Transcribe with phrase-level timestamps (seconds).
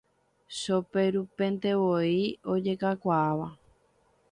[0.59, 2.19] Choperupentevoi
[2.53, 3.47] ojekuaáva.